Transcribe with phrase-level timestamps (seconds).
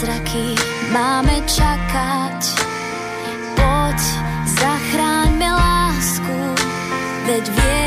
[0.00, 0.56] zázraky
[0.96, 2.40] máme čakať.
[3.52, 4.00] Poď,
[4.48, 6.40] zachráňme lásku,
[7.28, 7.79] veď vieš,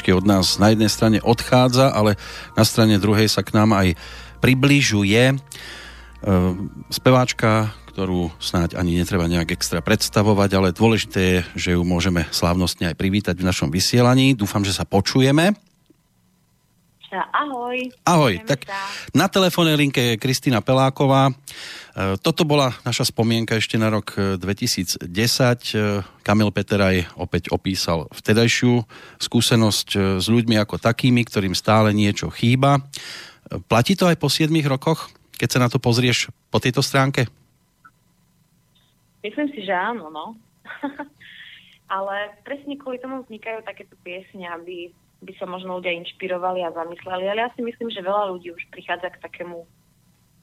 [0.00, 2.16] pomaličky od nás na jednej strane odchádza, ale
[2.56, 4.00] na strane druhej sa k nám aj
[4.40, 5.22] približuje.
[5.28, 5.36] E,
[6.88, 12.88] speváčka, ktorú snáď ani netreba nejak extra predstavovať, ale dôležité je, že ju môžeme slávnostne
[12.88, 14.32] aj privítať v našom vysielaní.
[14.32, 15.52] Dúfam, že sa počujeme.
[17.10, 17.90] Ahoj.
[18.06, 18.38] Ahoj.
[18.46, 18.70] Tak
[19.10, 21.34] na telefónnej linke je Kristýna Peláková.
[21.34, 21.34] E,
[22.22, 25.02] toto bola naša spomienka ešte na rok 2010.
[25.02, 25.18] E,
[25.74, 28.86] e, Kamil Peteraj opäť opísal vtedajšiu
[29.18, 32.78] skúsenosť s ľuďmi ako takými, ktorým stále niečo chýba.
[33.66, 37.26] Platí to aj po 7 rokoch, keď sa na to pozrieš po tejto stránke?
[39.26, 40.38] Myslím si, že áno, no.
[41.90, 47.28] Ale presne kvôli tomu vznikajú takéto piesne, aby by sa možno ľudia inšpirovali a zamysleli.
[47.28, 49.68] Ale ja si myslím, že veľa ľudí už prichádza k takému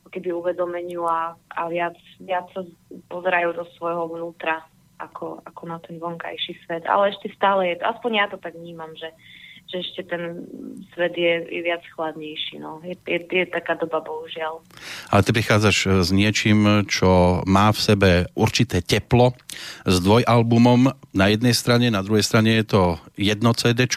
[0.08, 2.64] keby uvedomeniu a, a viac, viac sa
[3.12, 4.64] pozerajú do svojho vnútra
[4.98, 6.88] ako, ako na ten vonkajší svet.
[6.88, 9.12] Ale ešte stále je to, aspoň ja to tak vnímam, že,
[9.68, 10.48] že ešte ten
[10.96, 12.64] svet je, viac chladnejší.
[12.64, 12.80] No.
[12.88, 14.64] Je, je, je taká doba, bohužiaľ.
[15.12, 19.36] Ale ty prichádzaš eh, s niečím, čo má v sebe určité teplo,
[19.84, 22.82] s dvojalbumom na jednej strane, na druhej strane je to
[23.20, 23.90] jedno CD,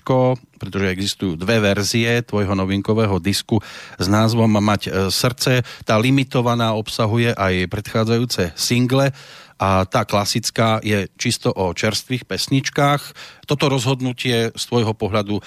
[0.60, 3.62] pretože existujú dve verzie tvojho novinkového disku
[3.96, 5.62] s názvom Mať eh, srdce.
[5.86, 9.14] Tá limitovaná obsahuje aj predchádzajúce single
[9.60, 13.02] a tá klasická je čisto o čerstvých pesničkách.
[13.44, 15.42] Toto rozhodnutie z tvojho pohľadu, e,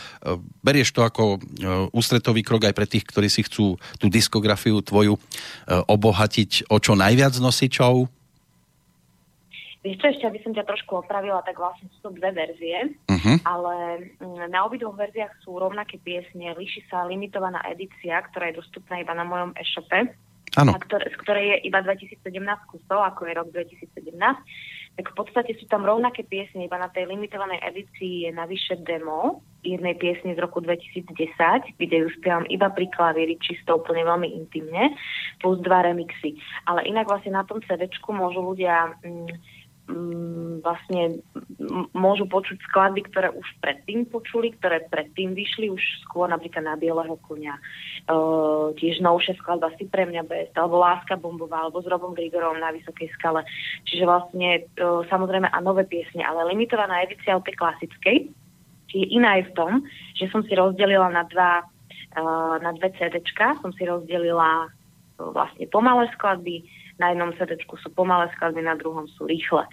[0.61, 1.37] berieš to ako e,
[1.89, 5.19] ústretový krok aj pre tých, ktorí si chcú tú diskografiu tvoju e,
[5.89, 8.05] obohatiť o čo najviac nosičov?
[9.83, 13.35] Vieš čo, ešte aby som ťa trošku opravila, tak vlastne sú to dve verzie, uh-huh.
[13.43, 13.75] ale
[14.15, 16.55] mm, na obidvoch verziách sú rovnaké piesne.
[16.55, 20.15] Líši sa limitovaná edícia, ktorá je dostupná iba na mojom e-shope
[20.53, 20.77] Ano.
[20.77, 22.21] Ktoré, z ktorej je iba 2017
[22.69, 24.13] kusov, ako je rok 2017.
[24.93, 29.41] tak v podstate sú tam rovnaké piesne, iba na tej limitovanej edícii je navyše demo
[29.65, 31.17] jednej piesne z roku 2010,
[31.81, 34.93] kde ju spievam iba pri klavíri, čisto úplne veľmi intimne,
[35.41, 36.37] plus dva remixy.
[36.69, 39.27] Ale inak vlastne na tom CD môžu ľudia Mm,
[40.63, 41.19] vlastne
[41.91, 47.19] môžu počuť skladby, ktoré už predtým počuli, ktoré predtým vyšli už skôr napríklad na Bieleho
[47.27, 47.59] konia.
[48.07, 52.63] Uh, tiež novšia skladba si pre mňa best, alebo Láska bombová, alebo s Robom Grigorom
[52.63, 53.43] na Vysokej skale.
[53.83, 58.17] Čiže vlastne uh, samozrejme a nové piesne, ale limitovaná edícia od tej klasickej
[58.93, 59.71] je iná aj v tom,
[60.13, 65.67] že som si rozdelila na dva, uh, na dve CDčka, som si rozdelila uh, vlastne
[65.67, 66.63] pomalé skladby,
[67.01, 69.65] na jednom CD sú pomalé skladby, na druhom sú rýchle.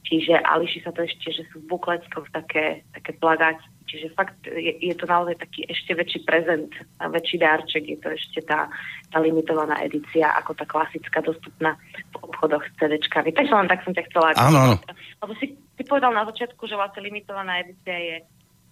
[0.00, 3.62] Čiže a líši sa to ešte, že sú v bukletkoch také, také plagáti.
[3.84, 6.72] Čiže fakt je, je to naozaj taký ešte väčší prezent
[7.02, 7.84] a väčší dárček.
[7.84, 8.70] Je to ešte tá,
[9.12, 11.76] tá limitovaná edícia ako tá klasická dostupná
[12.16, 13.34] v obchodoch s CD-čkami.
[13.34, 14.32] Takže len tak som ťa chcela...
[14.40, 14.76] Áno, áno.
[15.20, 18.16] Lebo si, si povedal na začiatku, že vlastne limitovaná edícia je,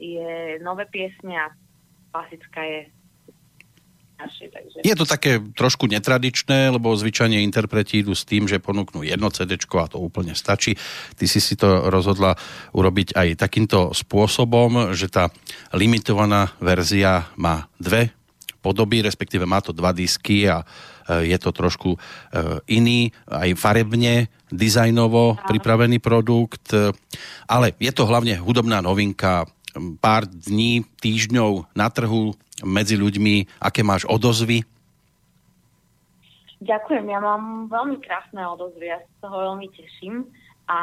[0.01, 0.33] je
[0.65, 1.53] nové piesne a
[2.09, 2.81] klasická je
[4.19, 4.51] naši.
[4.51, 4.77] Takže...
[4.83, 9.55] Je to také trošku netradičné, lebo zvyčajne interpreti idú s tým, že ponúknú jedno CD
[9.55, 10.75] a to úplne stačí.
[11.15, 12.35] Ty si si to rozhodla
[12.75, 15.31] urobiť aj takýmto spôsobom, že tá
[15.71, 18.11] limitovaná verzia má dve
[18.59, 21.99] podoby, respektíve má to dva disky a e, je to trošku e,
[22.75, 26.73] iný, aj farebne, dizajnovo pripravený produkt,
[27.47, 29.47] ale je to hlavne hudobná novinka,
[30.01, 32.35] pár dní, týždňov na trhu,
[32.65, 34.65] medzi ľuďmi, aké máš odozvy?
[36.59, 40.27] Ďakujem, ja mám veľmi krásne odozvy, ja sa toho veľmi teším
[40.67, 40.79] a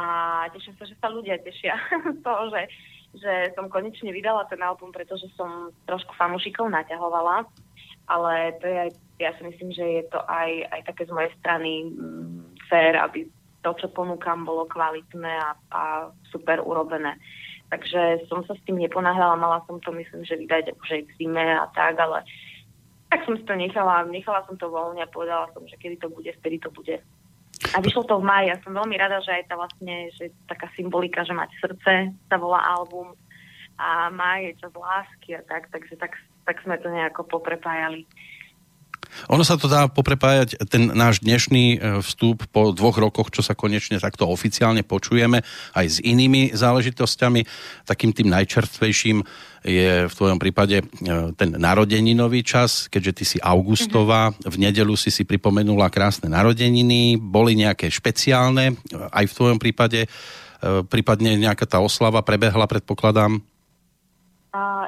[0.56, 1.76] teším sa, že sa ľudia tešia
[2.16, 2.62] z toho, že,
[3.20, 7.44] že som konečne vydala ten album, pretože som trošku fanúšikov naťahovala,
[8.08, 11.32] ale to je aj, ja si myslím, že je to aj, aj také z mojej
[11.44, 13.28] strany mm, fér, aby
[13.66, 15.82] to, čo ponúkam, bolo kvalitné a, a
[16.30, 17.18] super urobené.
[17.70, 21.46] Takže som sa s tým neponáhľala, mala som to myslím, že vydať aj v zime
[21.58, 22.22] a tak, ale
[23.10, 26.08] tak som si to nechala, nechala som to voľne a povedala som, že kedy to
[26.14, 27.02] bude, vtedy to bude.
[27.74, 28.52] A vyšlo to v maji.
[28.52, 31.94] Ja som veľmi rada, že aj tá vlastne, že taká symbolika, že mať srdce,
[32.30, 33.16] sa volá album
[33.80, 36.16] a maj je čas lásky a tak, takže tak,
[36.48, 38.08] tak sme to nejako poprepájali.
[39.32, 43.58] Ono sa to dá poprepájať, ten náš dnešný e, vstup po dvoch rokoch, čo sa
[43.58, 45.42] konečne takto oficiálne počujeme,
[45.74, 47.42] aj s inými záležitosťami.
[47.88, 49.24] Takým tým najčerstvejším
[49.66, 50.86] je v tvojom prípade e,
[51.34, 54.52] ten narodeninový čas, keďže ty si Augustová, mm-hmm.
[54.52, 60.06] v nedelu si si pripomenula krásne narodeniny, boli nejaké špeciálne, e, aj v tvojom prípade,
[60.66, 63.38] prípadne nejaká tá oslava prebehla, predpokladám?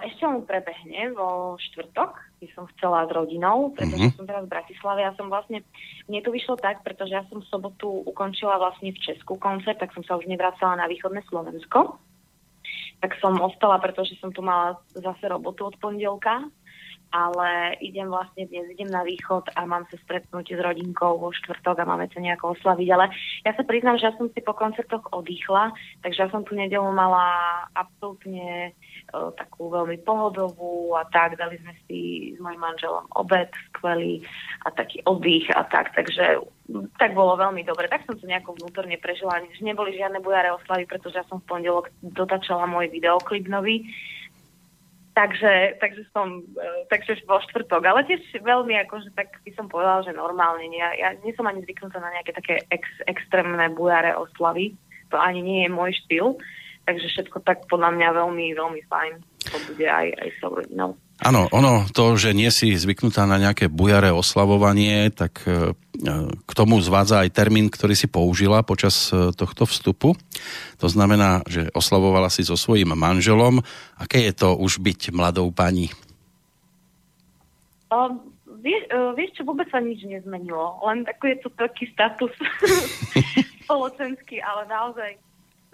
[0.06, 4.18] Ešte on prebehne vo štvrtok, by som chcela s rodinou, pretože mm-hmm.
[4.18, 5.00] som teraz v Bratislave.
[5.02, 5.66] Ja som vlastne,
[6.06, 9.92] mne to vyšlo tak, pretože ja som v sobotu ukončila vlastne v Česku koncert, tak
[9.98, 11.98] som sa už nevracala na východné Slovensko.
[13.02, 16.46] Tak som ostala, pretože som tu mala zase robotu od pondelka
[17.12, 21.80] ale idem vlastne dnes, idem na východ a mám sa stretnúť s rodinkou vo štvrtok
[21.80, 23.06] a máme sa nejako oslaviť, ale
[23.48, 25.72] ja sa priznám, že ja som si po koncertoch oddychla,
[26.04, 27.24] takže ja som tu nedelu mala
[27.72, 28.76] absolútne
[29.12, 34.20] takú veľmi pohodovú a tak, dali sme si s mojim manželom obed skvelý
[34.68, 36.44] a taký oddych a tak, takže
[37.00, 37.88] tak bolo veľmi dobre.
[37.88, 41.48] Tak som to nejako vnútorne prežila, že neboli žiadne bujare oslavy, pretože ja som v
[41.48, 43.88] pondelok dotačala môj videoklip nový,
[45.18, 50.06] Takže, takže som, e, takže vo štvrtok, ale tiež veľmi akože tak by som povedala,
[50.06, 50.70] že normálne.
[50.70, 54.78] Ja, ja nie som ani zvyknutá na nejaké také ex, extrémne bujare oslavy.
[55.10, 56.38] To ani nie je môj štýl.
[56.88, 59.14] Takže všetko tak podľa mňa veľmi, veľmi fajn.
[59.52, 60.96] To bude aj, aj s rodinou.
[61.18, 65.74] Áno, ono, to, že nie si zvyknutá na nejaké bujaré oslavovanie, tak e,
[66.38, 70.14] k tomu zvádza aj termín, ktorý si použila počas e, tohto vstupu.
[70.78, 73.66] To znamená, že oslavovala si so svojím manželom.
[73.98, 75.90] Aké je to už byť mladou pani?
[77.90, 78.22] Um,
[78.62, 80.78] vie, uh, vieš čo, vôbec sa nič nezmenilo.
[80.86, 82.34] Len taký je to taký status
[83.66, 85.18] spoločenský, ale naozaj,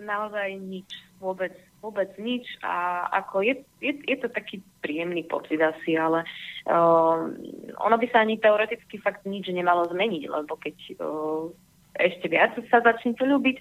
[0.04, 0.88] naozaj nič.
[1.18, 6.24] Vôbec vôbec nič a ako je, je, je to taký príjemný pocit asi, ale
[6.72, 7.28] uh,
[7.76, 11.52] ono by sa ani teoreticky fakt nič nemalo zmeniť, lebo keď uh,
[12.00, 13.58] ešte viac sa začnete ľúbiť.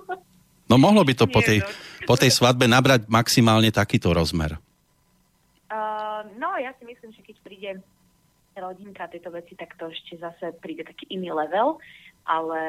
[0.72, 1.60] no mohlo by to po tej,
[2.08, 4.56] po tej svadbe nabrať maximálne takýto rozmer.
[5.68, 7.70] Uh, no ja si myslím, že keď príde
[8.56, 11.76] rodinka tieto veci, tak to ešte zase príde taký iný level
[12.30, 12.62] ale,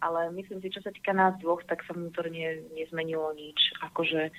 [0.00, 3.60] ale myslím si, čo sa týka nás dvoch, tak sa vnútorne nezmenilo nič.
[3.92, 4.32] Akože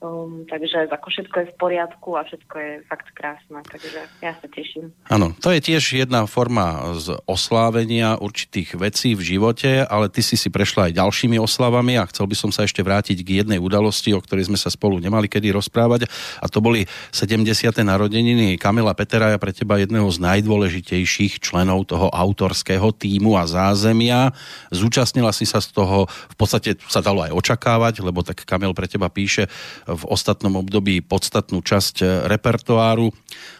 [0.00, 4.48] Um, takže ako všetko je v poriadku a všetko je fakt krásne, takže ja sa
[4.48, 4.96] teším.
[5.12, 10.40] Áno, to je tiež jedna forma z oslávenia určitých vecí v živote, ale ty si
[10.40, 14.16] si prešla aj ďalšími oslavami a chcel by som sa ešte vrátiť k jednej udalosti,
[14.16, 16.08] o ktorej sme sa spolu nemali kedy rozprávať
[16.40, 17.44] a to boli 70.
[17.84, 24.19] narodeniny Kamila Peteraja pre teba jedného z najdôležitejších členov toho autorského týmu a zázemia.
[24.68, 28.84] Zúčastnila si sa z toho, v podstate sa dalo aj očakávať, lebo tak Kamil pre
[28.84, 29.48] teba píše
[29.88, 33.08] v ostatnom období podstatnú časť e, repertoáru.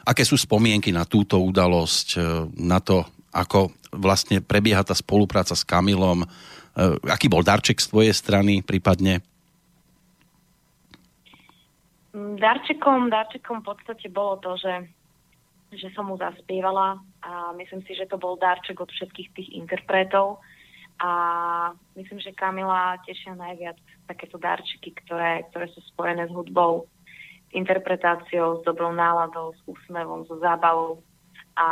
[0.05, 2.21] Aké sú spomienky na túto udalosť, e,
[2.61, 6.27] na to, ako vlastne prebieha tá spolupráca s Kamilom, e,
[7.09, 9.25] aký bol darček z tvojej strany prípadne?
[12.11, 14.75] Darčekom, darčekom v podstate bolo to, že,
[15.79, 20.43] že som mu zaspievala a myslím si, že to bol darček od všetkých tých interpretov
[21.01, 21.11] a
[21.97, 26.85] myslím, že Kamila tešia najviac takéto darčeky, ktoré, ktoré sú spojené s hudbou,
[27.49, 31.01] s interpretáciou, s dobrou náladou, s úsmevom, so zábavou.
[31.57, 31.69] A,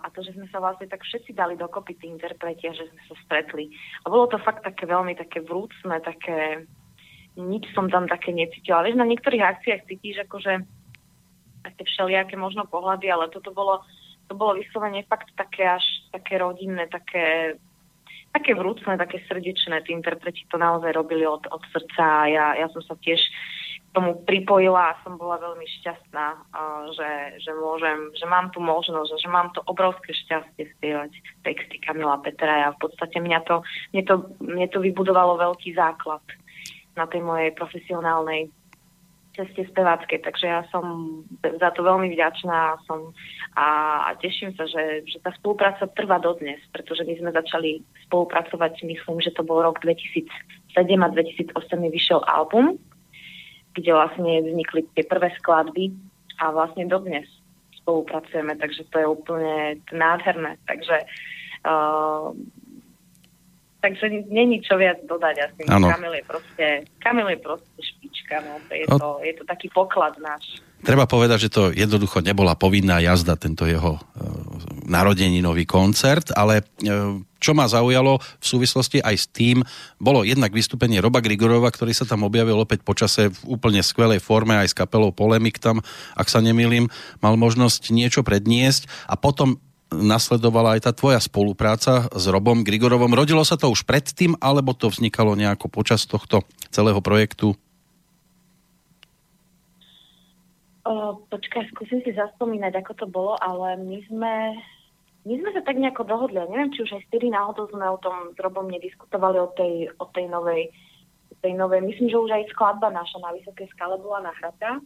[0.00, 3.02] a to, že sme sa vlastne tak všetci dali dokopy tí interpreti a že sme
[3.04, 3.68] sa stretli.
[4.04, 6.64] A bolo to fakt také veľmi také vrúcne, také
[7.36, 8.80] nič som tam také necítila.
[8.80, 10.64] Vieš, na niektorých akciách cítiš akože
[11.68, 13.84] také všelijaké možno pohľady, ale toto bolo,
[14.24, 15.84] to bolo vyslovene fakt také až
[16.16, 17.56] také rodinné, také
[18.30, 19.82] také vrúcne, také srdečné.
[19.82, 23.20] Tí interpreti to naozaj robili od, od srdca a ja, ja som sa tiež
[23.90, 26.26] tomu pripojila a som bola veľmi šťastná,
[26.94, 27.10] že,
[27.42, 31.10] že, môžem, že mám tu možnosť, že mám to obrovské šťastie spievať
[31.42, 36.22] texty Kamila Petra a v podstate mňa to, mne to, mne to vybudovalo veľký základ
[36.94, 38.54] na tej mojej profesionálnej
[39.34, 43.14] ceste speváckej, takže ja som za to veľmi vďačná som,
[43.54, 48.82] a, a teším sa, že, že tá spolupráca trvá dodnes, pretože my sme začali spolupracovať,
[48.82, 50.26] myslím, že to bol rok 2007
[50.76, 52.76] a 2008 mi vyšiel album,
[53.78, 55.94] kde vlastne vznikli tie prvé skladby
[56.42, 57.26] a vlastne dodnes
[57.80, 60.60] spolupracujeme, takže to je úplne nádherné.
[60.68, 61.06] Takže
[61.64, 62.34] uh,
[63.80, 65.60] Takže není čo viac dodať asi.
[65.72, 65.88] Ano.
[65.88, 66.66] Kamil je proste,
[67.00, 68.60] Kamil je proste špička, no.
[68.68, 68.96] Je, no.
[69.00, 70.60] to, je to taký poklad náš.
[70.80, 74.02] Treba povedať, že to jednoducho nebola povinná jazda, tento jeho e,
[74.88, 79.60] narodeninový koncert, ale e, čo ma zaujalo v súvislosti aj s tým,
[80.00, 84.56] bolo jednak vystúpenie Roba Grigorova, ktorý sa tam objavil opäť počase v úplne skvelej forme,
[84.56, 85.84] aj s kapelou Polemik tam,
[86.16, 86.88] ak sa nemýlim,
[87.20, 89.60] mal možnosť niečo predniesť a potom
[89.90, 93.12] nasledovala aj tá tvoja spolupráca s Robom Grigorovom.
[93.12, 97.58] Rodilo sa to už predtým, alebo to vznikalo nejako počas tohto celého projektu?
[100.86, 104.34] O, počkaj, skúsim si zaspomínať, ako to bolo, ale my sme,
[105.28, 106.40] my sme sa tak nejako dohodli.
[106.40, 110.06] Neviem, či už aj styry náhodou sme o tom s Robom nediskutovali o tej, o
[110.08, 110.72] tej novej,
[111.44, 111.84] tej novej.
[111.84, 114.80] Myslím, že už aj skladba naša na Vysokej skale bola nahratá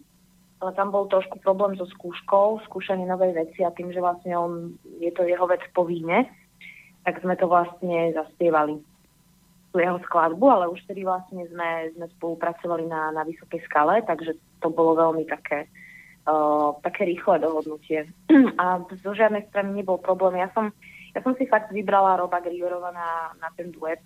[0.64, 4.72] ale tam bol trošku problém so skúškou, skúšanie novej veci a tým, že vlastne on,
[4.96, 6.24] je to jeho vec povinne,
[7.04, 8.80] tak sme to vlastne zaspievali
[9.68, 14.40] tú jeho skladbu, ale už tedy vlastne sme, sme spolupracovali na, na vysokej skale, takže
[14.64, 15.68] to bolo veľmi také,
[16.24, 18.08] uh, také rýchle dohodnutie.
[18.62, 20.40] A zo žiadnej strany nebol problém.
[20.40, 20.72] Ja som,
[21.12, 24.00] ja som si fakt vybrala Roba Grigorova na, na ten duet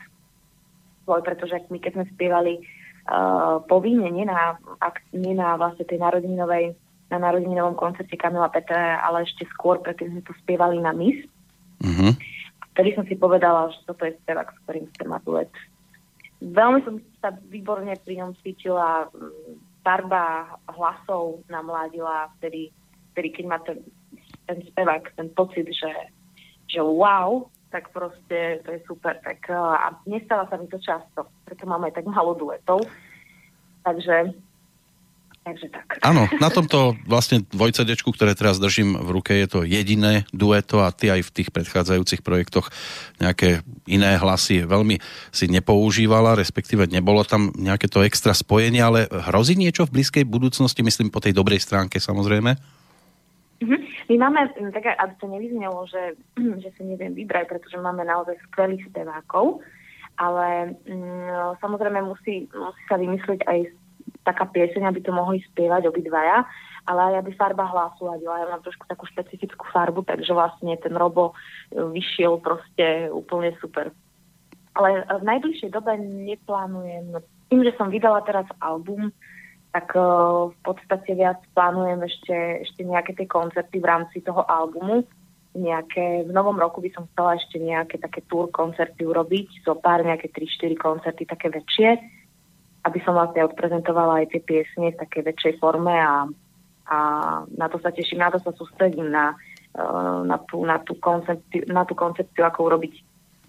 [1.24, 2.60] pretože my keď sme spievali
[3.08, 6.76] uh, povinne, nie na, ak, nie na vlastne tej narodeninovej,
[7.08, 11.24] na narodeninovom koncerte Kamila Petra, ale ešte skôr, predtým sme to spievali na mis.
[11.80, 12.12] Mm-hmm.
[12.76, 15.50] Vtedy som si povedala, že toto je spevák, s ktorým chcem mať duet.
[16.38, 19.10] Veľmi som sa výborne pri ňom cítila,
[19.82, 22.70] farba hlasov namládila vtedy,
[23.16, 23.82] vtedy keď má ten,
[24.46, 25.90] ten spevák ten pocit, že,
[26.70, 29.16] že wow, tak proste to je super.
[29.20, 32.84] Tak, eh, a nestáva sa mi to často, preto máme aj tak málo duetov.
[33.84, 34.34] Takže
[35.48, 35.96] Takže tak.
[36.04, 40.92] Áno, na tomto vlastne dvojcedečku, ktoré teraz držím v ruke, je to jediné dueto a
[40.92, 42.68] ty aj v tých predchádzajúcich projektoch
[43.16, 45.00] nejaké iné hlasy veľmi
[45.32, 50.84] si nepoužívala, respektíve nebolo tam nejaké to extra spojenie, ale hrozí niečo v blízkej budúcnosti,
[50.84, 52.52] myslím po tej dobrej stránke samozrejme?
[53.58, 53.80] Mm-hmm.
[54.08, 56.14] My máme, mm, tak aby to nevyznelo, že,
[56.62, 59.60] že si neviem vybrať, pretože máme naozaj skvelých spevákov,
[60.18, 63.58] ale mm, samozrejme musí, musí sa vymyslieť aj
[64.22, 66.44] taká pieseň, aby to mohli spievať obidvaja,
[66.88, 68.40] ale aj aby farba hlasu ladila.
[68.40, 73.92] Ja mám trošku takú špecifickú farbu, takže vlastne ten Robo e, vyšiel proste úplne super.
[74.76, 79.10] Ale v najbližšej dobe neplánujem, tým, že som vydala teraz album,
[79.72, 85.04] tak uh, v podstate viac plánujem ešte, ešte nejaké tie koncerty v rámci toho albumu.
[85.58, 90.06] nejaké, v novom roku by som chcela ešte nejaké také tour koncerty urobiť, zo pár
[90.06, 91.98] nejaké 3-4 koncerty také väčšie,
[92.86, 96.30] aby som vlastne odprezentovala aj tie piesne v takej väčšej forme a,
[96.88, 96.98] a
[97.58, 99.34] na to sa teším, na to sa sústredím, na,
[99.74, 102.94] eh, na, tú, na, tú, koncepciu, na tú koncepciu, ako urobiť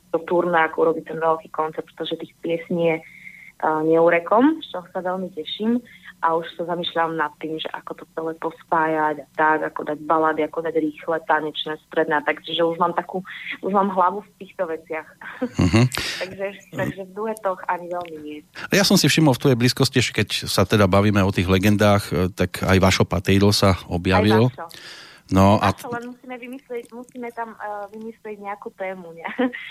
[0.10, 5.06] to turné, ako urobiť ten veľký koncept, pretože tých piesní je uh, neurekom, čo sa
[5.06, 5.78] veľmi teším
[6.20, 10.00] a už sa zamýšľam nad tým, že ako to celé pospájať a tak, ako dať
[10.04, 13.24] balady, ako dať rýchle, tanečné, stredné, takže už mám takú,
[13.64, 15.08] už mám hlavu v týchto veciach.
[15.40, 15.86] Uh-huh.
[16.22, 18.40] takže, takže v duetoch ani veľmi nie.
[18.76, 22.28] Ja som si všimol v tvojej blízkosti, keď sa teda bavíme o tých legendách, eh,
[22.32, 24.52] tak aj Vašo Patejdl sa objavil.
[24.52, 25.08] Aj Vašo.
[25.30, 25.70] No a...
[25.78, 29.26] Čo, len musíme, vymyslieť, musíme tam uh, vymyslieť nejakú tému, ne?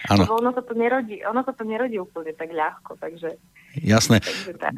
[0.06, 3.34] Lebo ono sa to nerodí, ono sa to nerodí úplne tak ľahko, takže...
[3.82, 4.22] Jasné.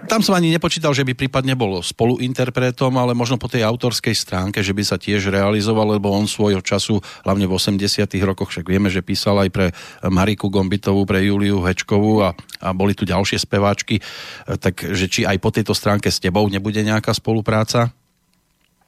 [0.09, 4.65] Tam som ani nepočítal, že by prípadne bol spoluinterpretom, ale možno po tej autorskej stránke,
[4.65, 8.89] že by sa tiež realizoval, lebo on svojho času, hlavne v 80 rokoch, však vieme,
[8.89, 9.67] že písal aj pre
[10.09, 14.01] Mariku Gombitovú, pre Juliu Hečkovú a, a boli tu ďalšie speváčky,
[14.49, 17.93] takže či aj po tejto stránke s tebou nebude nejaká spolupráca?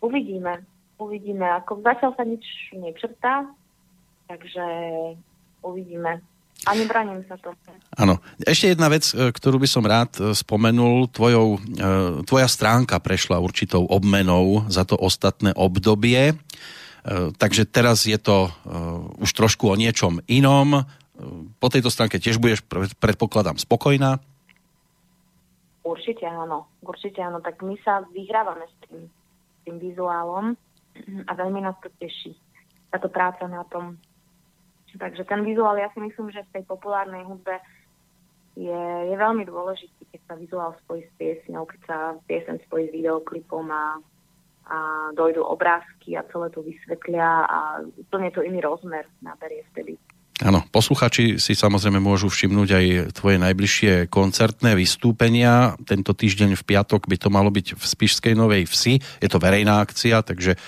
[0.02, 0.71] Uvidíme
[1.06, 1.44] uvidíme.
[1.62, 2.44] Ako zatiaľ sa nič
[2.74, 3.46] nečrtá,
[4.30, 4.64] takže
[5.62, 6.22] uvidíme.
[6.62, 7.50] A nebraním sa to.
[7.98, 8.22] Áno.
[8.38, 11.10] Ešte jedna vec, e, ktorú by som rád e, spomenul.
[11.10, 11.60] Tvojou, e,
[12.22, 16.38] tvoja stránka prešla určitou obmenou za to ostatné obdobie.
[17.34, 18.46] Takže teraz je to
[19.18, 20.86] už trošku o niečom inom.
[21.58, 22.62] Po tejto stránke tiež budeš,
[23.02, 24.22] predpokladám, spokojná?
[25.82, 26.70] Určite áno.
[26.78, 27.42] Určite áno.
[27.42, 29.10] Tak my sa vyhrávame s tým,
[29.66, 30.54] tým vizuálom
[31.26, 32.36] a veľmi nás to teší.
[32.92, 33.96] Táto práca na tom.
[34.92, 37.56] Takže ten vizuál, ja si myslím, že v tej populárnej hudbe
[38.52, 42.96] je, je veľmi dôležitý, keď sa vizuál spojí s piesňou, keď sa piesen spojí s
[43.00, 43.96] videoklipom a,
[44.68, 44.76] a
[45.16, 49.96] dojdú obrázky a celé to vysvetlia a úplne to iný rozmer naberie vtedy.
[50.42, 55.78] Áno, posluchači si samozrejme môžu všimnúť aj tvoje najbližšie koncertné vystúpenia.
[55.86, 58.98] Tento týždeň v piatok by to malo byť v Spišskej Novej Vsi.
[59.22, 60.58] Je to verejná akcia, takže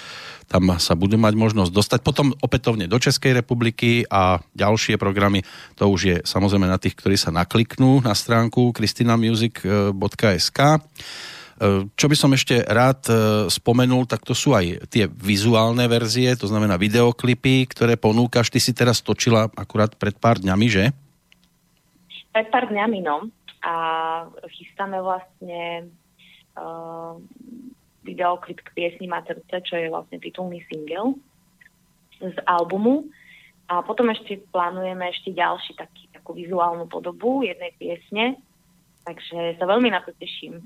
[0.46, 2.00] tam sa budú mať možnosť dostať.
[2.06, 5.42] Potom opätovne do Českej republiky a ďalšie programy,
[5.74, 10.60] to už je samozrejme na tých, ktorí sa nakliknú na stránku kristinamusic.sk.
[11.54, 13.14] E, čo by som ešte rád e,
[13.46, 18.50] spomenul, tak to sú aj tie vizuálne verzie, to znamená videoklipy, ktoré ponúkaš.
[18.50, 20.90] Ty si teraz točila akurát pred pár dňami, že?
[22.34, 23.30] Pred pár dňami, no.
[23.62, 23.74] A
[24.50, 25.88] chystáme vlastne
[26.58, 27.16] uh,
[28.04, 31.16] videoklip k piesni Materce, čo je vlastne titulný single
[32.20, 33.08] z albumu.
[33.70, 38.36] A potom ešte plánujeme ešte ďalší taký, takú vizuálnu podobu jednej piesne,
[39.04, 40.64] Takže sa veľmi na to teším,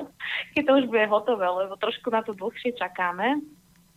[0.54, 3.42] keď to už bude hotové, lebo trošku na to dlhšie čakáme,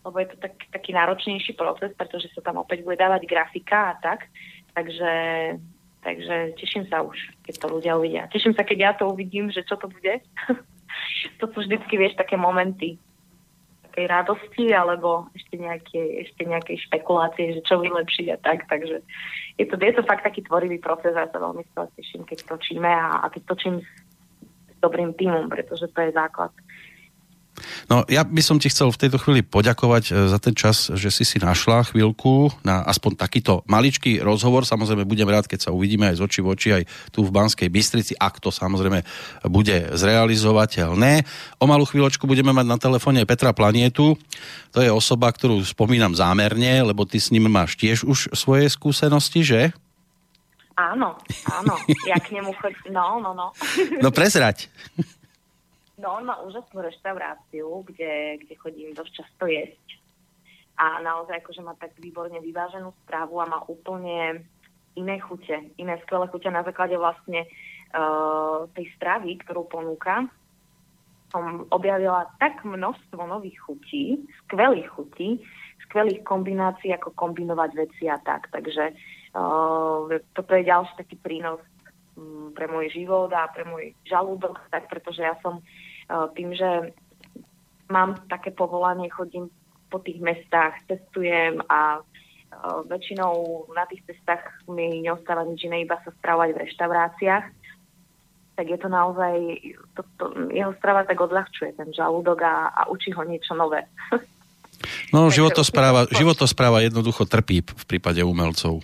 [0.01, 3.97] lebo je to tak, taký náročnejší proces, pretože sa tam opäť bude dávať grafika a
[4.01, 4.25] tak.
[4.73, 5.13] Takže,
[6.01, 8.23] takže teším sa už, keď to ľudia uvidia.
[8.33, 10.25] Teším sa, keď ja to uvidím, že čo to bude.
[11.39, 12.97] to sú vždycky, vieš, také momenty,
[13.93, 18.65] takej radosti alebo ešte nejaké, ešte nejakej špekulácie, že čo vylepšiť a tak.
[18.65, 19.05] Takže
[19.61, 21.61] je to, je to fakt taký tvorivý proces a ja sa veľmi
[21.93, 23.85] teším, keď točíme a, a keď točím
[24.73, 26.49] s dobrým týmom, pretože to je základ.
[27.87, 31.13] No ja by som ti chcel v tejto chvíli poďakovať e, za ten čas, že
[31.13, 34.65] si si našla chvíľku na aspoň takýto maličký rozhovor.
[34.65, 37.69] Samozrejme budem rád, keď sa uvidíme aj z očí v oči aj tu v Banskej
[37.69, 39.05] Bystrici, ak to samozrejme
[39.47, 41.23] bude zrealizovateľné.
[41.61, 44.17] O malú chvíľočku budeme mať na telefóne Petra Planietu.
[44.73, 49.45] To je osoba, ktorú spomínam zámerne, lebo ty s ním máš tiež už svoje skúsenosti,
[49.45, 49.61] že?
[50.73, 51.13] Áno,
[51.53, 51.77] áno.
[52.09, 52.97] Ja k nemu chodím.
[52.97, 53.53] No, no, no.
[54.01, 54.73] No prezrať.
[56.03, 60.03] No on má úžasnú reštauráciu, kde, kde chodím dosť často jesť.
[60.75, 64.43] A naozaj akože má tak výborne vyváženú správu a má úplne
[64.99, 70.27] iné chute, iné skvelé chute na základe vlastne uh, tej stravy, ktorú ponúka.
[71.31, 75.39] Som objavila tak množstvo nových chutí, skvelých chutí,
[75.87, 78.51] skvelých kombinácií, ako kombinovať veci a tak.
[78.51, 78.91] Takže
[79.39, 81.63] uh, toto je ďalší taký prínos
[82.19, 85.63] um, pre môj život a pre môj žalúdok, tak pretože ja som
[86.37, 86.93] tým, že
[87.89, 89.49] mám také povolanie, chodím
[89.93, 92.01] po tých mestách, cestujem a
[92.89, 97.45] väčšinou na tých cestách mi neostáva nič iné, iba sa stravovať v reštauráciách,
[98.53, 99.33] tak je to naozaj,
[99.97, 100.23] to, to,
[100.53, 103.85] jeho strava tak odľahčuje ten žalúdok a, a učí ho niečo nové.
[105.15, 108.83] No, životospráva, životospráva jednoducho trpí v prípade umelcov.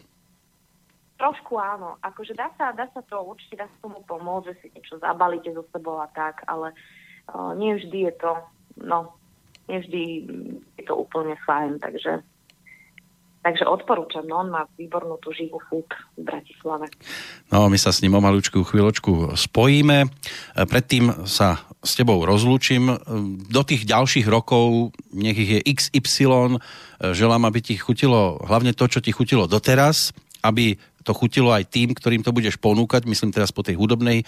[1.19, 1.99] Trošku áno.
[1.99, 5.51] Akože dá sa, dá sa to určite, dá sa tomu pomôcť, že si niečo zabalíte
[5.51, 6.98] zo sebou a tak, ale uh,
[7.57, 8.31] nie vždy je to,
[8.81, 9.13] no,
[9.69, 10.01] nie vždy
[10.79, 12.25] je to úplne fajn, takže
[13.39, 15.87] Takže odporúčam, no on má výbornú tú živú fút
[16.19, 16.91] v Bratislave.
[17.47, 19.97] No, my sa s ním o malúčku chvíľočku spojíme.
[20.03, 20.07] E,
[20.67, 22.91] predtým sa s tebou rozlúčim.
[22.91, 22.95] E,
[23.47, 26.59] do tých ďalších rokov, nech ich je XY,
[27.15, 30.11] želám, aby ti chutilo hlavne to, čo ti chutilo doteraz,
[30.43, 34.27] aby to chutilo aj tým, ktorým to budeš ponúkať, myslím teraz po tej hudobnej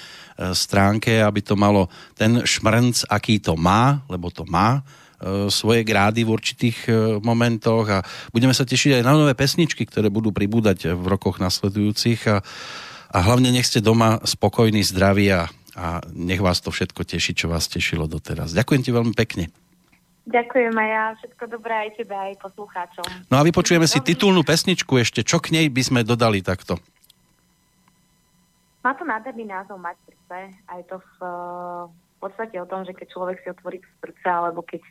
[0.55, 4.81] stránke, aby to malo ten šmrnc, aký to má, lebo to má,
[5.21, 7.99] E, svoje grády v určitých e, momentoch a
[8.34, 12.41] budeme sa tešiť aj na nové pesničky, ktoré budú pribúdať v rokoch nasledujúcich a,
[13.13, 15.45] a hlavne nech ste doma spokojní, zdraví a,
[15.77, 18.57] a nech vás to všetko teší, čo vás tešilo doteraz.
[18.57, 19.53] Ďakujem ti veľmi pekne.
[20.21, 23.05] Ďakujem aj ja, všetko dobré aj tebe, aj poslucháčom.
[23.34, 25.25] No a vypočujeme si titulnú pesničku ešte.
[25.25, 26.77] Čo k nej by sme dodali takto?
[28.86, 30.53] Má to nádherný názov Mať srdce.
[30.69, 31.13] Aj to v,
[31.89, 34.81] v podstate o tom, že keď človek si otvorí srdce, alebo keď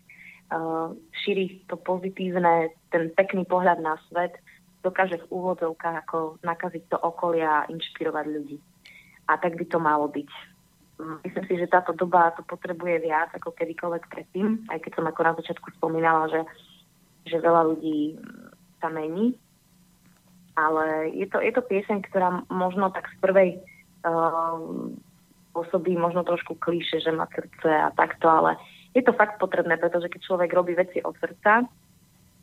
[0.50, 4.34] uh, šíri to pozitívne, ten pekný pohľad na svet,
[4.82, 8.58] dokáže v úvodzovkách ako nakaziť to okolia a inšpirovať ľudí.
[9.30, 10.30] A tak by to malo byť.
[11.24, 15.20] Myslím si, že táto doba to potrebuje viac ako kedykoľvek predtým, aj keď som ako
[15.24, 16.40] na začiatku spomínala, že,
[17.28, 18.20] že veľa ľudí
[18.80, 19.36] sa mení.
[20.58, 23.50] Ale je to, je to pieseň, ktorá možno tak z prvej
[24.04, 24.60] uh,
[25.56, 28.60] pôsobí možno trošku klíše, že má srdce a takto, ale
[28.94, 31.66] je to fakt potrebné, pretože keď človek robí veci od srdca,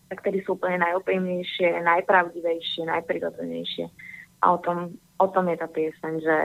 [0.08, 3.86] tak tedy sú úplne najúprimnejšie, najpravdivejšie, najprirodzenejšie.
[4.44, 6.38] A o tom, o tom je tá pieseň, že,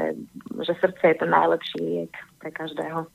[0.64, 3.08] že srdce je to najlepší liek pre každého.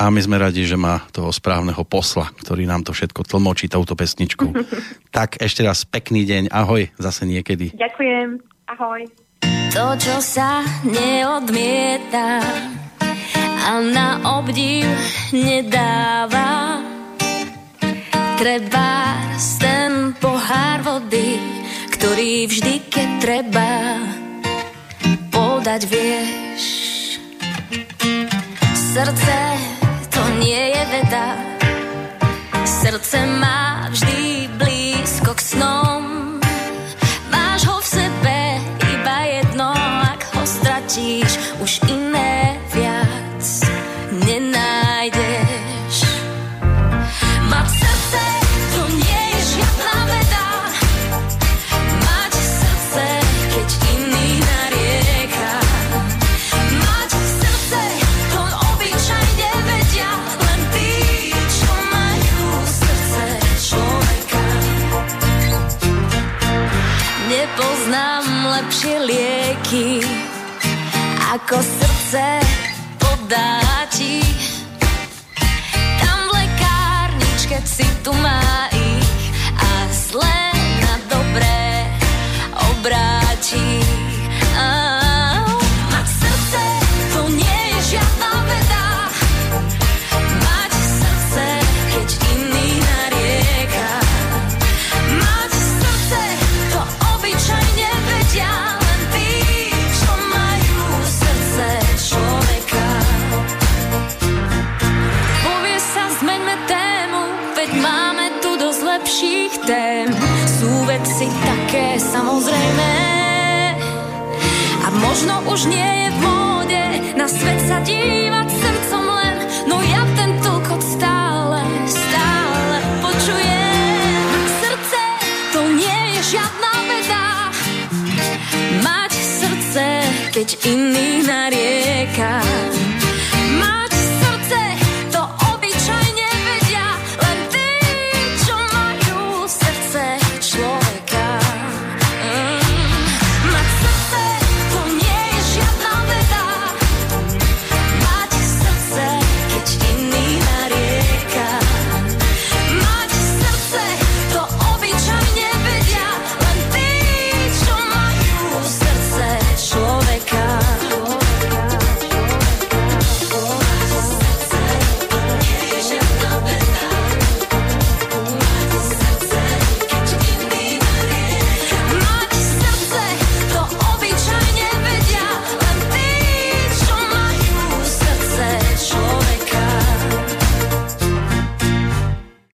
[0.00, 3.92] A my sme radi, že má toho správneho posla, ktorý nám to všetko tlmočí touto
[3.92, 4.50] pesničku.
[5.16, 7.76] tak ešte raz pekný deň, ahoj, zase niekedy.
[7.76, 9.00] Ďakujem, ahoj.
[9.70, 12.42] To, čo sa neodmieta,
[13.60, 14.88] a na obdiv
[15.36, 16.80] nedáva.
[18.40, 19.20] Treba
[19.60, 21.36] ten pohár vody,
[21.92, 23.70] ktorý vždy, keď treba,
[25.60, 26.64] podať vieš.
[28.72, 29.38] Srdce
[30.08, 31.36] to nie je veda,
[32.64, 33.69] srdce má